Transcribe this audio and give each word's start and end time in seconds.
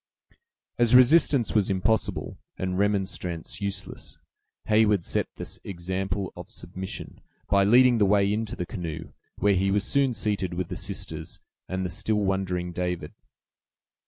As 0.79 0.95
resistance 0.95 1.53
was 1.53 1.69
impossible, 1.69 2.39
and 2.57 2.75
remonstrance 2.75 3.61
useless, 3.61 4.17
Heyward 4.65 5.03
set 5.05 5.27
the 5.35 5.59
example 5.63 6.33
of 6.35 6.49
submission, 6.49 7.21
by 7.49 7.63
leading 7.65 7.99
the 7.99 8.07
way 8.07 8.33
into 8.33 8.55
the 8.55 8.65
canoe, 8.65 9.13
where 9.37 9.53
he 9.53 9.69
was 9.69 9.83
soon 9.83 10.15
seated 10.15 10.55
with 10.55 10.69
the 10.69 10.75
sisters 10.75 11.39
and 11.69 11.85
the 11.85 11.89
still 11.91 12.17
wondering 12.21 12.71
David. 12.71 13.13